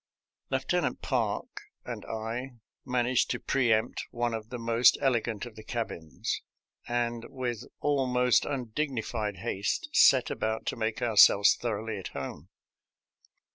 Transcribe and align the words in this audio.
Lieutenant 0.49 1.03
Park 1.03 1.61
and 1.85 2.03
I 2.05 2.53
managed 2.83 3.29
to 3.29 3.39
pre 3.39 3.71
empt 3.71 4.07
one 4.09 4.33
of 4.33 4.49
the 4.49 4.57
most 4.57 4.97
elegant 4.99 5.45
of 5.45 5.55
the 5.55 5.63
cabins, 5.63 6.41
and 6.87 7.23
with 7.29 7.65
almost 7.81 8.43
undignified 8.43 9.37
haste 9.37 9.89
set 9.93 10.31
about 10.31 10.65
to 10.65 10.75
make 10.75 11.03
our 11.03 11.17
selves 11.17 11.53
thoroughly 11.53 11.99
at 11.99 12.07
home. 12.17 12.49